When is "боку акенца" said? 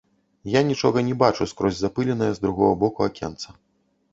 2.85-3.49